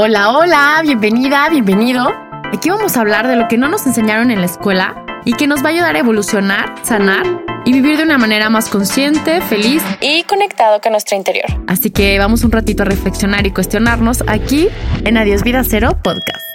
[0.00, 2.06] Hola, hola, bienvenida, bienvenido.
[2.52, 5.48] Aquí vamos a hablar de lo que no nos enseñaron en la escuela y que
[5.48, 7.26] nos va a ayudar a evolucionar, sanar
[7.64, 11.46] y vivir de una manera más consciente, feliz y conectado con nuestro interior.
[11.66, 14.68] Así que vamos un ratito a reflexionar y cuestionarnos aquí
[15.04, 16.46] en Adiós Vida Cero Podcast.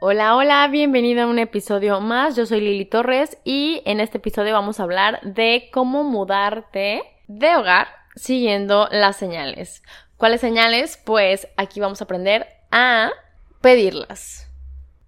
[0.00, 2.34] Hola, hola, bienvenido a un episodio más.
[2.34, 7.54] Yo soy Lili Torres y en este episodio vamos a hablar de cómo mudarte de
[7.54, 7.86] hogar
[8.16, 9.84] siguiendo las señales.
[10.18, 11.00] ¿Cuáles señales?
[11.04, 13.12] Pues aquí vamos a aprender a
[13.60, 14.50] pedirlas.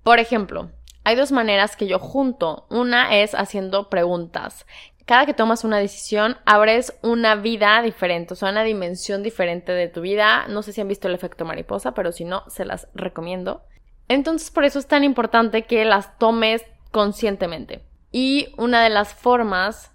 [0.04, 0.70] Por ejemplo,
[1.02, 2.64] hay dos maneras que yo junto.
[2.70, 4.66] Una es haciendo preguntas.
[5.06, 9.88] Cada que tomas una decisión, abres una vida diferente, o sea, una dimensión diferente de
[9.88, 10.46] tu vida.
[10.46, 13.64] No sé si han visto el efecto mariposa, pero si no, se las recomiendo.
[14.06, 17.82] Entonces, por eso es tan importante que las tomes conscientemente.
[18.12, 19.90] Y una de las formas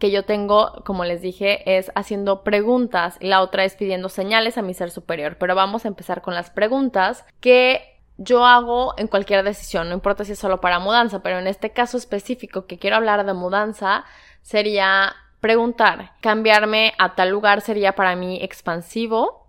[0.00, 3.16] que yo tengo, como les dije, es haciendo preguntas.
[3.20, 5.36] Y la otra es pidiendo señales a mi ser superior.
[5.38, 10.26] Pero vamos a empezar con las preguntas que yo hago en cualquier decisión, no importa
[10.26, 14.04] si es solo para mudanza, pero en este caso específico que quiero hablar de mudanza
[14.42, 19.48] sería preguntar, cambiarme a tal lugar sería para mí expansivo,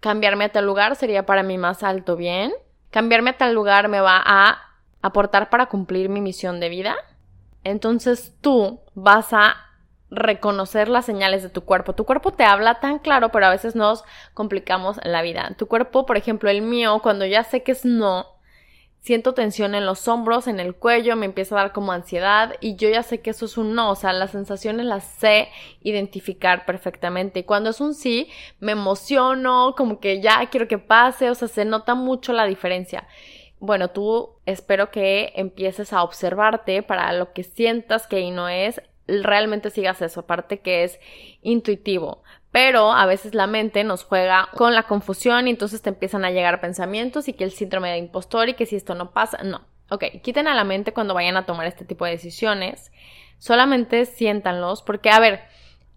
[0.00, 2.52] cambiarme a tal lugar sería para mí más alto bien,
[2.90, 4.58] cambiarme a tal lugar me va a
[5.00, 6.96] aportar para cumplir mi misión de vida.
[7.64, 9.56] Entonces tú vas a
[10.10, 11.94] reconocer las señales de tu cuerpo.
[11.94, 15.54] Tu cuerpo te habla tan claro, pero a veces nos complicamos la vida.
[15.56, 18.26] Tu cuerpo, por ejemplo, el mío, cuando ya sé que es no,
[19.00, 22.76] siento tensión en los hombros, en el cuello, me empieza a dar como ansiedad y
[22.76, 25.48] yo ya sé que eso es un no, o sea, las sensaciones las sé
[25.80, 27.40] identificar perfectamente.
[27.40, 31.48] Y cuando es un sí, me emociono, como que ya quiero que pase, o sea,
[31.48, 33.06] se nota mucho la diferencia.
[33.58, 38.80] Bueno, tú espero que empieces a observarte para lo que sientas que ahí no es
[39.22, 41.00] realmente sigas eso, aparte que es
[41.42, 42.22] intuitivo.
[42.52, 46.30] Pero a veces la mente nos juega con la confusión y entonces te empiezan a
[46.30, 49.62] llegar pensamientos y que el síndrome de impostor y que si esto no pasa, no.
[49.90, 52.92] Ok, quiten a la mente cuando vayan a tomar este tipo de decisiones.
[53.38, 55.40] Solamente siéntanlos porque, a ver,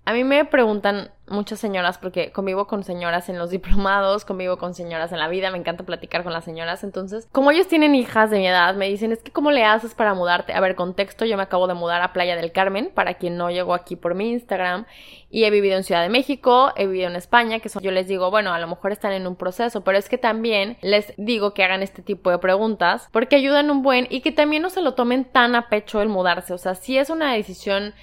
[0.06, 4.74] a mí me preguntan muchas señoras, porque convivo con señoras en los diplomados, convivo con
[4.74, 6.84] señoras en la vida, me encanta platicar con las señoras.
[6.84, 9.94] Entonces, como ellos tienen hijas de mi edad, me dicen, es que ¿cómo le haces
[9.94, 10.54] para mudarte?
[10.54, 13.50] A ver, contexto, yo me acabo de mudar a Playa del Carmen, para quien no
[13.50, 14.86] llegó aquí por mi Instagram,
[15.30, 18.30] y he vivido en Ciudad de México, he vivido en España, que yo les digo,
[18.30, 21.64] bueno, a lo mejor están en un proceso, pero es que también les digo que
[21.64, 24.94] hagan este tipo de preguntas, porque ayudan un buen y que también no se lo
[24.94, 26.54] tomen tan a pecho el mudarse.
[26.54, 27.96] O sea, si es una decisión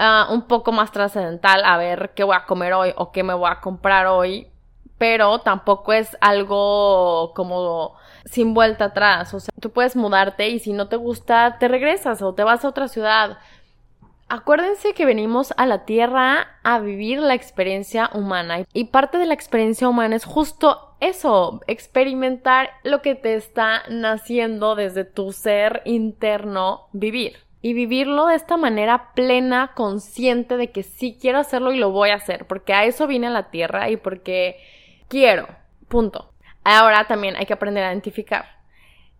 [0.00, 3.34] Ah, un poco más trascendental a ver qué voy a comer hoy o qué me
[3.34, 4.46] voy a comprar hoy,
[4.96, 9.34] pero tampoco es algo como sin vuelta atrás.
[9.34, 12.64] O sea, tú puedes mudarte y si no te gusta, te regresas o te vas
[12.64, 13.38] a otra ciudad.
[14.28, 19.34] Acuérdense que venimos a la Tierra a vivir la experiencia humana y parte de la
[19.34, 26.88] experiencia humana es justo eso, experimentar lo que te está naciendo desde tu ser interno
[26.92, 31.90] vivir y vivirlo de esta manera plena, consciente de que sí quiero hacerlo y lo
[31.90, 34.58] voy a hacer, porque a eso vine a la tierra y porque
[35.08, 35.48] quiero,
[35.88, 36.32] punto.
[36.64, 38.58] Ahora también hay que aprender a identificar.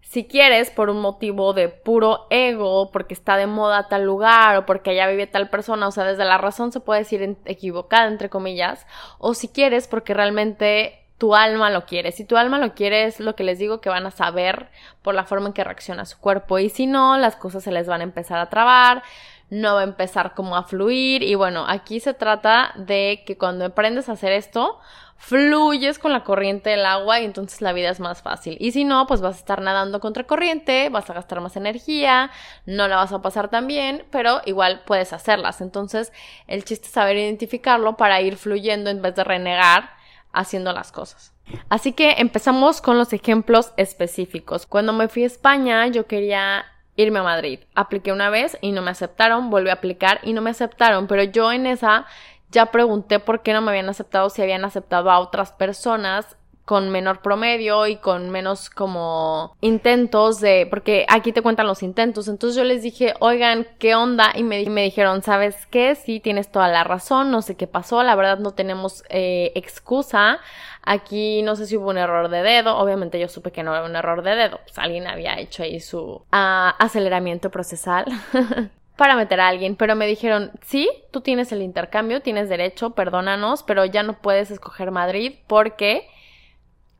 [0.02, 4.66] Si quieres por un motivo de puro ego, porque está de moda tal lugar o
[4.66, 8.30] porque allá vive tal persona, o sea, desde la razón se puede decir equivocada, entre
[8.30, 8.86] comillas,
[9.18, 12.12] o si quieres porque realmente tu alma lo quiere.
[12.12, 14.68] Si tu alma lo quiere, es lo que les digo que van a saber
[15.02, 16.58] por la forma en que reacciona su cuerpo.
[16.58, 19.02] Y si no, las cosas se les van a empezar a trabar,
[19.50, 21.24] no va a empezar como a fluir.
[21.24, 24.78] Y bueno, aquí se trata de que cuando aprendes a hacer esto,
[25.16, 28.56] fluyes con la corriente del agua y entonces la vida es más fácil.
[28.60, 32.30] Y si no, pues vas a estar nadando contra corriente, vas a gastar más energía,
[32.64, 35.60] no la vas a pasar tan bien, pero igual puedes hacerlas.
[35.60, 36.12] Entonces,
[36.46, 39.97] el chiste es saber identificarlo para ir fluyendo en vez de renegar
[40.32, 41.34] haciendo las cosas.
[41.68, 44.66] Así que empezamos con los ejemplos específicos.
[44.66, 46.64] Cuando me fui a España, yo quería
[46.96, 47.60] irme a Madrid.
[47.74, 51.22] Apliqué una vez y no me aceptaron, volví a aplicar y no me aceptaron, pero
[51.22, 52.06] yo en esa
[52.50, 56.37] ya pregunté por qué no me habían aceptado, si habían aceptado a otras personas
[56.68, 62.28] con menor promedio y con menos como intentos de, porque aquí te cuentan los intentos.
[62.28, 64.32] Entonces yo les dije, oigan, ¿qué onda?
[64.34, 65.94] Y me, me dijeron, ¿sabes qué?
[65.94, 70.40] Sí, tienes toda la razón, no sé qué pasó, la verdad no tenemos eh, excusa.
[70.82, 73.86] Aquí no sé si hubo un error de dedo, obviamente yo supe que no era
[73.86, 78.04] un error de dedo, pues alguien había hecho ahí su ah, aceleramiento procesal.
[78.96, 83.62] para meter a alguien, pero me dijeron, sí, tú tienes el intercambio, tienes derecho, perdónanos,
[83.62, 86.08] pero ya no puedes escoger Madrid porque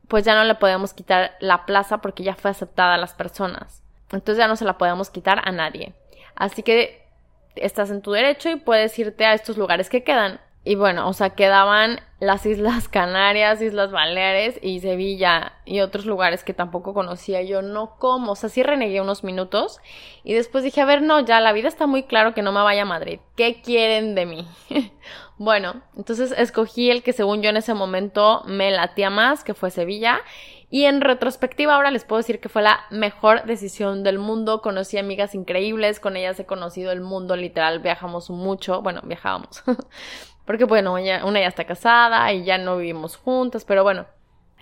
[0.09, 3.83] pues ya no le podemos quitar la plaza porque ya fue aceptada a las personas.
[4.11, 5.93] Entonces ya no se la podemos quitar a nadie.
[6.35, 7.03] Así que
[7.55, 10.41] estás en tu derecho y puedes irte a estos lugares que quedan.
[10.69, 16.43] Y bueno, o sea, quedaban las Islas Canarias, Islas Baleares y Sevilla y otros lugares
[16.43, 19.79] que tampoco conocía yo, no como, o sea, sí renegué unos minutos
[20.23, 22.61] y después dije, a ver, no, ya la vida está muy claro que no me
[22.61, 24.47] vaya a Madrid, ¿qué quieren de mí?
[25.39, 29.71] bueno, entonces escogí el que según yo en ese momento me latía más, que fue
[29.71, 30.21] Sevilla
[30.71, 34.61] y en retrospectiva ahora les puedo decir que fue la mejor decisión del mundo.
[34.61, 39.63] Conocí amigas increíbles, con ellas he conocido el mundo, literal, viajamos mucho, bueno, viajábamos.
[40.49, 44.07] Porque bueno, una ya está casada y ya no vivimos juntas, pero bueno,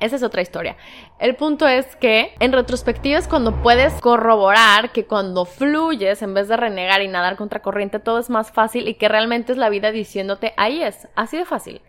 [0.01, 0.75] esa es otra historia.
[1.18, 6.50] El punto es que en retrospectiva es cuando puedes corroborar que cuando fluyes, en vez
[6.50, 9.69] de renegar y nadar contra corriente, todo es más fácil y que realmente es la
[9.69, 11.81] vida diciéndote ahí es, así de fácil.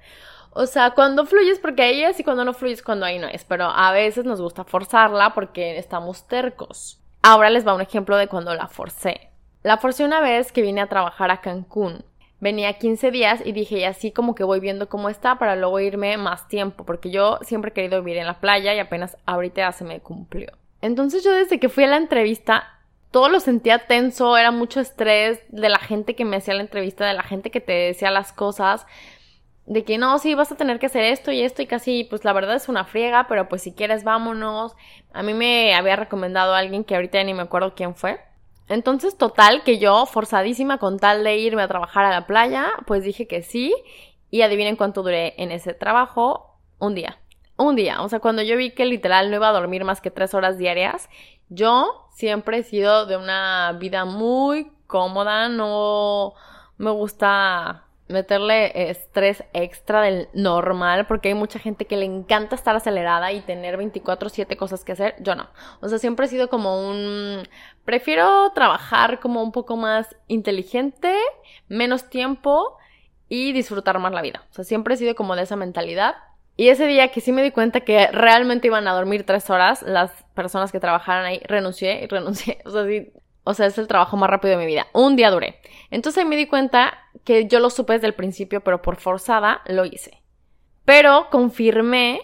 [0.53, 3.43] O sea, cuando fluyes porque ahí es y cuando no fluyes cuando ahí no es,
[3.43, 7.01] pero a veces nos gusta forzarla porque estamos tercos.
[7.21, 9.33] Ahora les va un ejemplo de cuando la forcé.
[9.65, 12.05] La forcé una vez que vine a trabajar a Cancún
[12.41, 15.81] venía 15 días y dije, y así como que voy viendo cómo está para luego
[15.81, 19.71] irme más tiempo, porque yo siempre he querido vivir en la playa y apenas ahorita
[19.73, 20.53] se me cumplió.
[20.81, 22.79] Entonces yo desde que fui a la entrevista,
[23.11, 27.07] todo lo sentía tenso, era mucho estrés de la gente que me hacía la entrevista,
[27.07, 28.87] de la gente que te decía las cosas,
[29.67, 32.25] de que no, sí, vas a tener que hacer esto y esto y casi, pues
[32.25, 34.75] la verdad es una friega, pero pues si quieres vámonos.
[35.13, 38.19] A mí me había recomendado alguien que ahorita ni me acuerdo quién fue
[38.69, 43.03] entonces, total, que yo, forzadísima con tal de irme a trabajar a la playa, pues
[43.03, 43.75] dije que sí.
[44.31, 46.61] Y adivinen cuánto duré en ese trabajo.
[46.79, 47.19] Un día.
[47.57, 48.03] Un día.
[48.03, 50.59] O sea, cuando yo vi que literal no iba a dormir más que tres horas
[50.59, 51.09] diarias,
[51.49, 55.49] yo siempre he sido de una vida muy cómoda.
[55.49, 56.35] No
[56.77, 62.75] me gusta meterle estrés extra del normal, porque hay mucha gente que le encanta estar
[62.75, 65.49] acelerada y tener 24/7 cosas que hacer, yo no.
[65.81, 67.47] O sea, siempre he sido como un...
[67.85, 71.15] Prefiero trabajar como un poco más inteligente,
[71.69, 72.77] menos tiempo
[73.29, 74.45] y disfrutar más la vida.
[74.51, 76.17] O sea, siempre he sido como de esa mentalidad.
[76.57, 79.83] Y ese día que sí me di cuenta que realmente iban a dormir tres horas,
[79.83, 82.59] las personas que trabajaran ahí, renuncié y renuncié.
[82.67, 83.13] O sea, sí,
[83.49, 84.89] o sea, es el trabajo más rápido de mi vida.
[84.93, 85.59] Un día duré.
[85.91, 89.87] Entonces me di cuenta que yo lo supe desde el principio, pero por forzada lo
[89.87, 90.23] hice.
[90.85, 92.21] Pero confirmé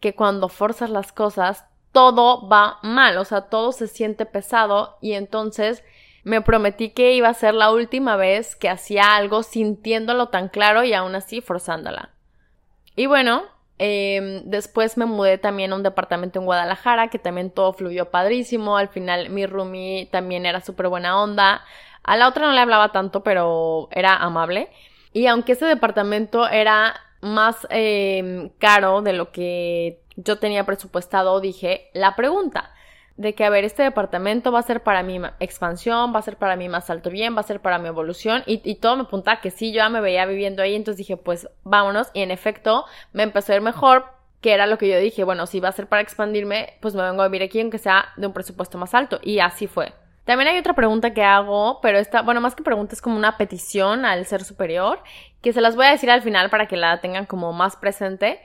[0.00, 5.12] que cuando forzas las cosas, todo va mal, o sea, todo se siente pesado y
[5.12, 5.84] entonces
[6.24, 10.82] me prometí que iba a ser la última vez que hacía algo sintiéndolo tan claro
[10.82, 12.10] y aún así forzándola.
[12.96, 13.44] Y bueno,
[13.82, 18.76] Em, después me mudé también a un departamento en Guadalajara, que también todo fluyó padrísimo.
[18.76, 21.64] Al final mi roomie también era súper buena onda.
[22.02, 24.68] A la otra no le hablaba tanto, pero era amable.
[25.14, 31.88] Y aunque ese departamento era más em, caro de lo que yo tenía presupuestado, dije,
[31.94, 32.74] la pregunta,
[33.20, 36.38] de que, a ver, este departamento va a ser para mi expansión, va a ser
[36.38, 39.42] para mi más alto bien, va a ser para mi evolución y, todo me apuntaba
[39.42, 42.86] que sí, yo ya me veía viviendo ahí, entonces dije, pues vámonos y en efecto
[43.12, 44.06] me empezó a ir mejor,
[44.40, 47.02] que era lo que yo dije, bueno, si va a ser para expandirme, pues me
[47.02, 49.92] vengo a vivir aquí aunque sea de un presupuesto más alto y así fue.
[50.24, 53.36] También hay otra pregunta que hago, pero esta, bueno, más que pregunta es como una
[53.36, 55.02] petición al ser superior,
[55.42, 58.40] que se las voy a decir al final para que la tengan como más presente.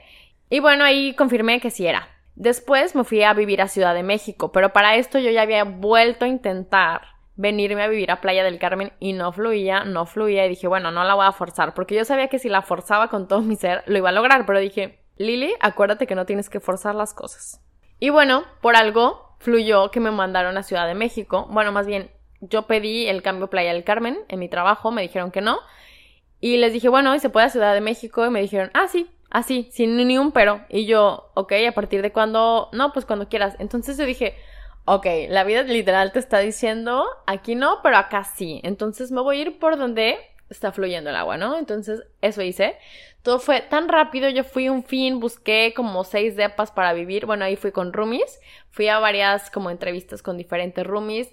[0.50, 2.10] Y bueno, ahí confirmé que sí era.
[2.36, 5.64] Después me fui a vivir a Ciudad de México, pero para esto yo ya había
[5.64, 7.00] vuelto a intentar
[7.34, 10.90] venirme a vivir a Playa del Carmen y no fluía, no fluía y dije, bueno,
[10.90, 13.56] no la voy a forzar, porque yo sabía que si la forzaba con todo mi
[13.56, 17.14] ser lo iba a lograr, pero dije, Lili, acuérdate que no tienes que forzar las
[17.14, 17.62] cosas.
[17.98, 22.10] Y bueno, por algo fluyó que me mandaron a Ciudad de México, bueno, más bien
[22.42, 25.58] yo pedí el cambio Playa del Carmen en mi trabajo, me dijeron que no,
[26.38, 28.26] y les dije, bueno, ¿y se puede a Ciudad de México?
[28.26, 30.64] Y me dijeron, ah, sí, Así, sin ni un pero.
[30.70, 32.70] Y yo, ok, ¿a partir de cuándo?
[32.72, 33.54] No, pues cuando quieras.
[33.58, 34.34] Entonces yo dije,
[34.86, 38.62] ok, la vida literal te está diciendo, aquí no, pero acá sí.
[38.64, 40.16] Entonces me voy a ir por donde
[40.48, 41.58] está fluyendo el agua, ¿no?
[41.58, 42.78] Entonces eso hice.
[43.20, 47.26] Todo fue tan rápido, yo fui un fin, busqué como seis depas para vivir.
[47.26, 48.40] Bueno, ahí fui con roomies.
[48.70, 51.28] Fui a varias como entrevistas con diferentes roomies.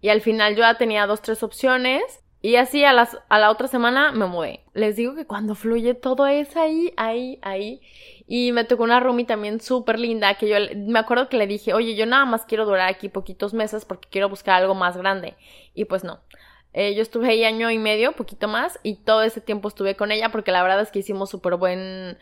[0.00, 2.04] Y al final yo ya tenía dos, tres opciones.
[2.40, 4.60] Y así a, las, a la otra semana me mudé.
[4.72, 7.80] Les digo que cuando fluye todo es ahí, ahí, ahí.
[8.28, 11.74] Y me tocó una roomie también súper linda que yo me acuerdo que le dije,
[11.74, 15.36] oye, yo nada más quiero durar aquí poquitos meses porque quiero buscar algo más grande.
[15.74, 16.20] Y pues no.
[16.74, 20.12] Eh, yo estuve ahí año y medio, poquito más, y todo ese tiempo estuve con
[20.12, 22.18] ella porque la verdad es que hicimos súper buen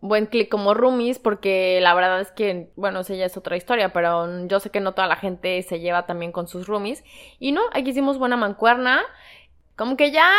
[0.00, 3.92] buen clic como roomies porque la verdad es que, bueno, esa ya es otra historia,
[3.92, 7.04] pero yo sé que no toda la gente se lleva también con sus roomies.
[7.38, 9.02] Y no, aquí hicimos buena mancuerna
[9.76, 10.30] como que ya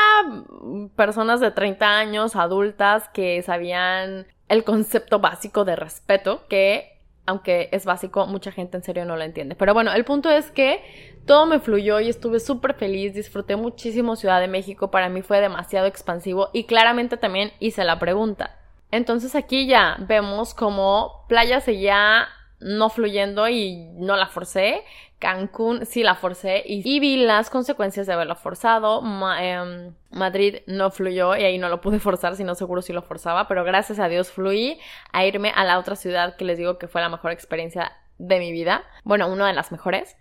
[0.96, 7.86] personas de 30 años, adultas, que sabían el concepto básico de respeto, que aunque es
[7.86, 9.56] básico, mucha gente en serio no lo entiende.
[9.56, 10.82] Pero bueno, el punto es que
[11.25, 15.41] todo me fluyó y estuve súper feliz, disfruté muchísimo Ciudad de México, para mí fue
[15.41, 18.58] demasiado expansivo y claramente también hice la pregunta.
[18.91, 22.29] Entonces aquí ya vemos como playa seguía
[22.60, 24.84] no fluyendo y no la forcé.
[25.19, 29.01] Cancún sí la forcé y, vi las consecuencias de haberlo forzado.
[29.39, 33.47] Em, Madrid no fluyó y ahí no lo pude forzar, sino seguro sí lo forzaba,
[33.47, 34.79] pero gracias a Dios fluí
[35.12, 38.39] a irme a la otra ciudad que les digo que fue la mejor experiencia de
[38.39, 38.83] mi vida.
[39.03, 40.17] Bueno, una de las mejores.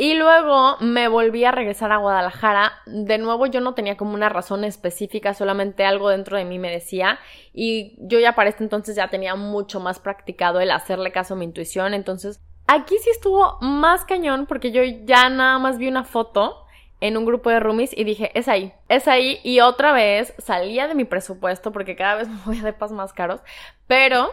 [0.00, 2.72] Y luego me volví a regresar a Guadalajara.
[2.86, 6.70] De nuevo yo no tenía como una razón específica, solamente algo dentro de mí me
[6.70, 7.18] decía.
[7.52, 11.36] Y yo ya para este entonces ya tenía mucho más practicado el hacerle caso a
[11.36, 11.94] mi intuición.
[11.94, 16.64] Entonces aquí sí estuvo más cañón porque yo ya nada más vi una foto
[17.00, 19.40] en un grupo de roomies y dije, es ahí, es ahí.
[19.42, 23.12] Y otra vez salía de mi presupuesto porque cada vez me voy a depas más
[23.12, 23.40] caros.
[23.86, 24.30] Pero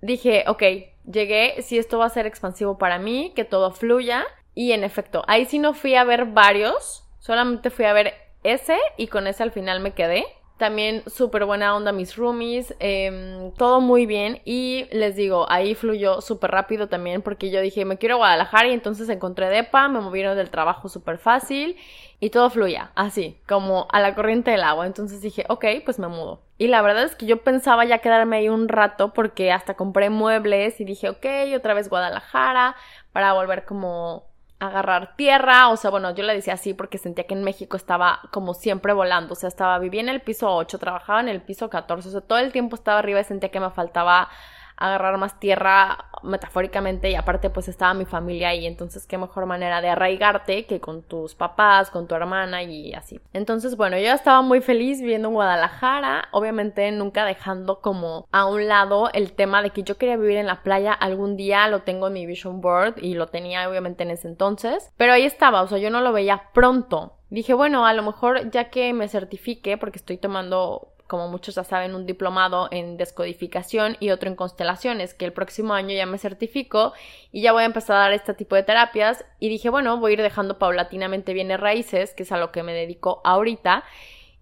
[0.00, 0.62] dije, ok,
[1.10, 4.24] llegué, si esto va a ser expansivo para mí, que todo fluya.
[4.54, 8.76] Y en efecto, ahí sí no fui a ver varios, solamente fui a ver ese
[8.96, 10.24] y con ese al final me quedé.
[10.60, 16.20] También súper buena onda mis roomies, em, todo muy bien y les digo, ahí fluyó
[16.20, 20.02] súper rápido también porque yo dije, me quiero a Guadalajara y entonces encontré DEPA, me
[20.02, 21.78] movieron del trabajo súper fácil
[22.20, 24.86] y todo fluía, así, como a la corriente del agua.
[24.86, 26.42] Entonces dije, ok, pues me mudo.
[26.58, 30.10] Y la verdad es que yo pensaba ya quedarme ahí un rato porque hasta compré
[30.10, 31.24] muebles y dije, ok,
[31.56, 32.76] otra vez Guadalajara
[33.12, 34.29] para volver como
[34.60, 38.20] agarrar tierra, o sea, bueno, yo le decía así porque sentía que en México estaba
[38.30, 41.70] como siempre volando, o sea, estaba, vivía en el piso 8, trabajaba en el piso
[41.70, 44.28] 14, o sea, todo el tiempo estaba arriba y sentía que me faltaba
[44.80, 49.80] agarrar más tierra metafóricamente y aparte pues estaba mi familia ahí, entonces qué mejor manera
[49.80, 53.20] de arraigarte que con tus papás, con tu hermana y así.
[53.32, 58.68] Entonces bueno, yo estaba muy feliz viviendo en Guadalajara, obviamente nunca dejando como a un
[58.68, 62.08] lado el tema de que yo quería vivir en la playa algún día, lo tengo
[62.08, 65.68] en mi vision board y lo tenía obviamente en ese entonces, pero ahí estaba, o
[65.68, 67.16] sea, yo no lo veía pronto.
[67.30, 71.64] Dije, bueno, a lo mejor ya que me certifique, porque estoy tomando como muchos ya
[71.64, 76.18] saben, un diplomado en descodificación y otro en constelaciones, que el próximo año ya me
[76.18, 76.92] certifico
[77.32, 79.24] y ya voy a empezar a dar este tipo de terapias.
[79.40, 82.62] Y dije, bueno, voy a ir dejando paulatinamente bienes raíces, que es a lo que
[82.62, 83.82] me dedico ahorita.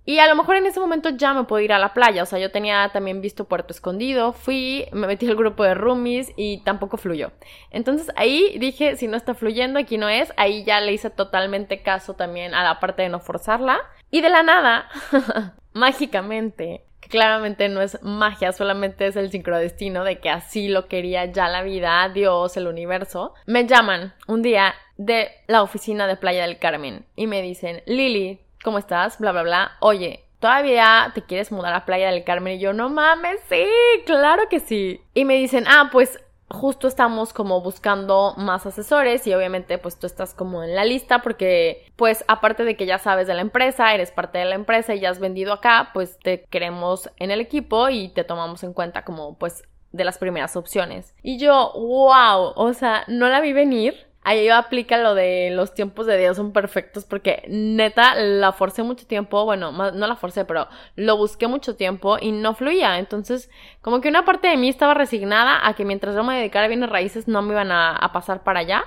[0.05, 2.23] Y a lo mejor en ese momento ya me puedo ir a la playa.
[2.23, 6.33] O sea, yo tenía también visto Puerto Escondido, fui, me metí al grupo de roomies
[6.37, 7.33] y tampoco fluyó.
[7.71, 10.35] Entonces ahí dije, si no está fluyendo, aquí no es.
[10.37, 13.81] Ahí ya le hice totalmente caso también a la parte de no forzarla.
[14.11, 14.89] Y de la nada,
[15.73, 21.27] mágicamente, que claramente no es magia, solamente es el sincrodestino de que así lo quería
[21.27, 26.47] ya la vida, Dios, el universo, me llaman un día de la oficina de Playa
[26.47, 29.19] del Carmen y me dicen, Lili, ¿cómo estás?
[29.19, 29.73] Bla, bla, bla.
[29.81, 32.55] Oye, ¿todavía te quieres mudar a Playa del Carmen?
[32.55, 33.65] Y yo, no mames, sí,
[34.07, 35.01] claro que sí.
[35.15, 36.19] Y me dicen, ah, pues
[36.51, 41.21] justo estamos como buscando más asesores y obviamente pues tú estás como en la lista
[41.21, 44.95] porque pues aparte de que ya sabes de la empresa, eres parte de la empresa
[44.95, 48.73] y ya has vendido acá, pues te queremos en el equipo y te tomamos en
[48.73, 49.63] cuenta como pues
[49.93, 51.15] de las primeras opciones.
[51.23, 56.07] Y yo, wow, o sea, no la vi venir ahí aplica lo de los tiempos
[56.07, 60.69] de Dios son perfectos porque neta la forcé mucho tiempo, bueno, no la forcé, pero
[60.97, 62.99] lo busqué mucho tiempo y no fluía.
[62.99, 66.67] Entonces, como que una parte de mí estaba resignada a que mientras yo me dedicara
[66.67, 68.85] a bienes raíces no me iban a, a pasar para allá.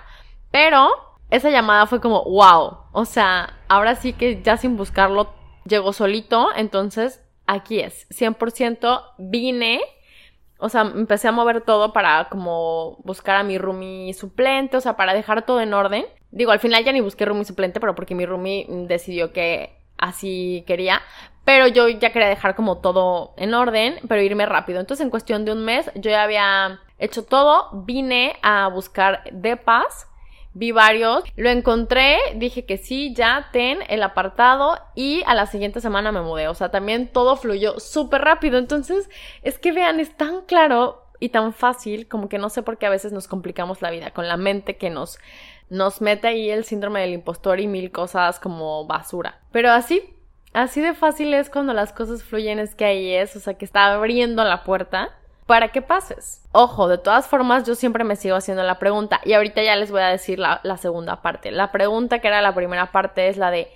[0.51, 0.89] Pero
[1.31, 5.33] esa llamada fue como, wow, o sea, ahora sí que ya sin buscarlo
[5.65, 9.81] llegó solito, entonces aquí es, 100% vine
[10.62, 14.96] o sea, empecé a mover todo para como buscar a mi roomie suplente, o sea,
[14.96, 16.06] para dejar todo en orden.
[16.30, 20.63] Digo, al final ya ni busqué roomie suplente, pero porque mi roomie decidió que así
[20.68, 21.01] quería.
[21.46, 24.80] Pero yo ya quería dejar como todo en orden, pero irme rápido.
[24.80, 27.70] Entonces, en cuestión de un mes, yo ya había hecho todo.
[27.84, 30.11] Vine a buscar de paz
[30.53, 35.81] vi varios, lo encontré, dije que sí, ya ten el apartado y a la siguiente
[35.81, 39.10] semana me mudé, o sea, también todo fluyó súper rápido, entonces
[39.43, 42.88] es que vean, es tan claro y tan fácil como que no sé por qué
[42.88, 45.20] a veces nos complicamos la vida con la mente que nos
[45.70, 49.39] nos mete ahí el síndrome del impostor y mil cosas como basura.
[49.53, 50.03] Pero así,
[50.51, 53.63] así de fácil es cuando las cosas fluyen, es que ahí es, o sea, que
[53.63, 55.17] está abriendo la puerta
[55.51, 56.41] para que pases.
[56.53, 59.91] Ojo, de todas formas, yo siempre me sigo haciendo la pregunta y ahorita ya les
[59.91, 61.51] voy a decir la, segunda parte.
[61.51, 63.70] La pregunta que era la primera parte es la de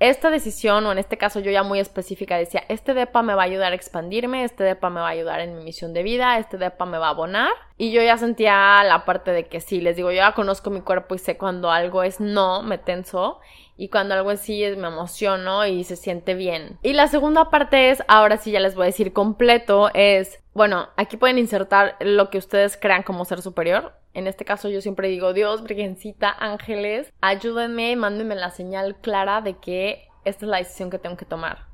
[0.00, 3.40] esta decisión, o en este caso yo ya muy específica decía, este DEPA me va
[3.40, 6.36] a ayudar a expandirme, este DEPA me va a ayudar en mi misión de vida,
[6.36, 7.52] este DEPA me va a abonar.
[7.76, 10.80] Y yo ya sentía la parte de que sí, les digo, yo ya conozco mi
[10.80, 13.40] cuerpo y sé cuando algo es no, me tenso.
[13.76, 16.78] y cuando algo es, me emociono y se siente bien.
[16.82, 20.88] Y la segunda parte es, ahora sí ya les voy a decir completo, es, bueno,
[20.96, 23.94] aquí pueden insertar lo que ustedes crean como ser superior.
[24.12, 29.54] En este caso yo siempre digo, Dios, Virgencita, ángeles, ayúdenme, mándenme la señal clara de
[29.54, 31.73] que esta es la decisión que tengo que tomar.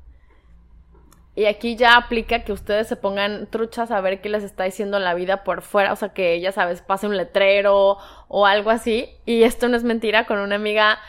[1.33, 4.99] Y aquí ya aplica que ustedes se pongan truchas a ver qué les está diciendo
[4.99, 7.97] la vida por fuera, o sea que ya sabes, pase un letrero
[8.27, 9.09] o algo así.
[9.25, 10.99] Y esto no es mentira, con una amiga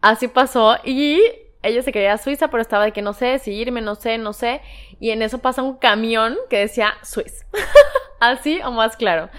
[0.00, 1.20] así pasó y
[1.62, 4.32] ella se quería Suiza, pero estaba de que no sé si irme, no sé, no
[4.32, 4.62] sé.
[5.00, 7.46] Y en eso pasa un camión que decía Suiza.
[8.20, 9.30] así o más claro.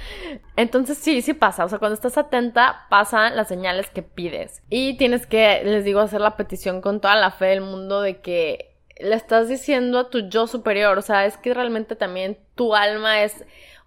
[0.56, 1.66] Entonces sí, sí pasa.
[1.66, 4.62] O sea, cuando estás atenta, pasan las señales que pides.
[4.70, 8.22] Y tienes que, les digo, hacer la petición con toda la fe del mundo de
[8.22, 8.69] que
[9.00, 13.24] le estás diciendo a tu yo superior, o sea, es que realmente también tu alma
[13.24, 13.46] es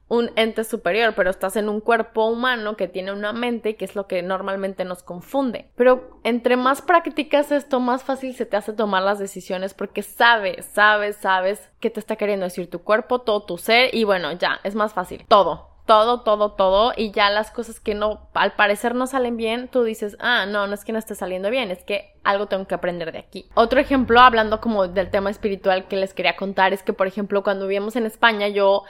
[0.08, 3.94] un ente superior, pero estás en un cuerpo humano que tiene una mente, que es
[3.94, 5.70] lo que normalmente nos confunde.
[5.74, 10.66] Pero entre más practicas esto, más fácil se te hace tomar las decisiones porque sabes,
[10.66, 14.60] sabes, sabes qué te está queriendo decir tu cuerpo, todo tu ser y bueno, ya,
[14.64, 15.24] es más fácil.
[15.28, 19.68] Todo, todo, todo, todo, y ya las cosas que no, al parecer no salen bien,
[19.68, 22.66] tú dices, ah, no, no es que no esté saliendo bien, es que algo tengo
[22.66, 23.46] que aprender de aquí.
[23.54, 27.42] Otro ejemplo, hablando como del tema espiritual que les quería contar, es que, por ejemplo,
[27.42, 28.84] cuando vivíamos en España, yo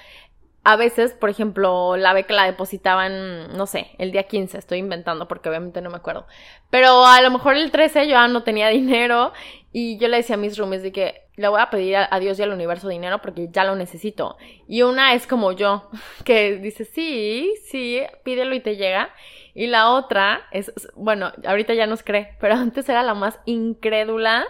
[0.65, 5.27] a veces, por ejemplo, la beca la depositaban, no sé, el día 15, estoy inventando
[5.27, 6.27] porque obviamente no me acuerdo.
[6.71, 9.33] Pero a lo mejor el 13 yo no tenía dinero
[9.73, 12.39] y yo le decía a mis roomies de que le voy a pedir a, Dios
[12.39, 14.37] y al universo dinero porque ya lo necesito.
[14.67, 15.89] Y una es como yo,
[16.25, 19.11] que dice, sí, sí, pídelo y te llega.
[19.55, 24.47] Y la otra es, bueno, ahorita ya nos cree, pero antes era la más incrédula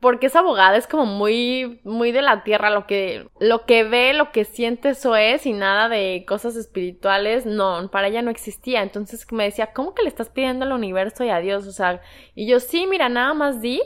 [0.00, 4.12] porque esa abogada es como muy, muy de la tierra, lo que, lo que ve,
[4.12, 8.82] lo que siente, eso es, y nada de cosas espirituales, no, para ella no existía.
[8.82, 11.66] Entonces me decía, ¿cómo que le estás pidiendo al universo y a Dios?
[11.66, 12.02] O sea,
[12.34, 13.80] y yo, sí, mira, nada más di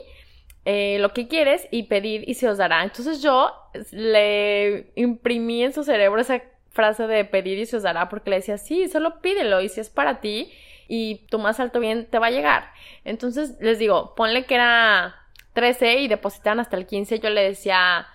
[0.70, 2.84] eh, lo que quieres y pedir y se os dará.
[2.84, 3.50] Entonces yo
[3.90, 8.36] le imprimí en su cerebro esa frase de pedir y se os dará porque le
[8.36, 10.52] decía, sí, solo pídelo y si es para ti
[10.86, 12.70] y tu más alto bien te va a llegar.
[13.06, 15.16] Entonces les digo, ponle que era
[15.54, 18.06] 13 y depositaban hasta el 15, yo le decía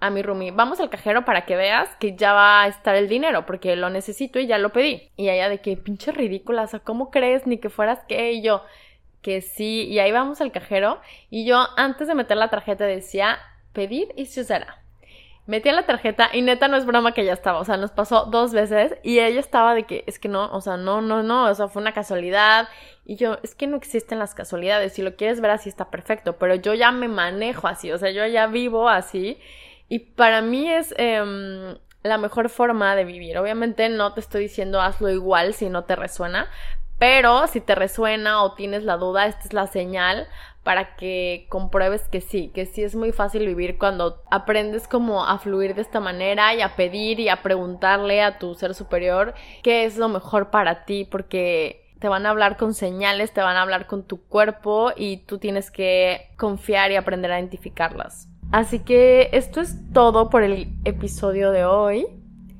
[0.00, 3.08] a mi roomie, vamos al cajero para que veas que ya va a estar el
[3.08, 5.10] dinero, porque lo necesito y ya lo pedí.
[5.16, 8.32] Y ella de que pinche ridícula, o sea, ¿cómo crees ni que fueras que?
[8.32, 8.62] Y yo,
[9.22, 11.00] que sí, y ahí vamos al cajero.
[11.30, 13.38] Y yo, antes de meter la tarjeta, decía,
[13.72, 14.82] pedir y se usará.
[15.46, 18.26] Metí la tarjeta y neta no es broma que ya estaba, o sea, nos pasó
[18.26, 21.44] dos veces y ella estaba de que es que no, o sea, no, no, no,
[21.44, 22.68] o sea, fue una casualidad
[23.06, 26.36] y yo, es que no existen las casualidades, si lo quieres ver así está perfecto,
[26.36, 29.38] pero yo ya me manejo así, o sea, yo ya vivo así
[29.88, 33.38] y para mí es em, la mejor forma de vivir.
[33.38, 36.50] Obviamente no te estoy diciendo hazlo igual si no te resuena,
[36.98, 40.28] pero si te resuena o tienes la duda, esta es la señal
[40.64, 45.38] para que compruebes que sí, que sí es muy fácil vivir cuando aprendes como a
[45.38, 49.84] fluir de esta manera y a pedir y a preguntarle a tu ser superior qué
[49.84, 53.62] es lo mejor para ti, porque te van a hablar con señales, te van a
[53.62, 58.28] hablar con tu cuerpo y tú tienes que confiar y aprender a identificarlas.
[58.52, 62.06] Así que esto es todo por el episodio de hoy.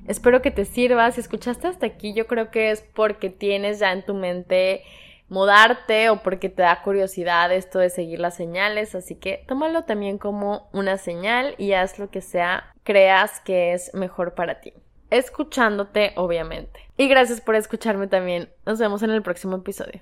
[0.09, 1.11] Espero que te sirva.
[1.13, 4.83] Si escuchaste hasta aquí, yo creo que es porque tienes ya en tu mente
[5.29, 10.17] mudarte o porque te da curiosidad esto de seguir las señales, así que tómalo también
[10.17, 14.73] como una señal y haz lo que sea creas que es mejor para ti.
[15.11, 16.81] Escuchándote, obviamente.
[16.97, 18.49] Y gracias por escucharme también.
[18.65, 20.01] Nos vemos en el próximo episodio.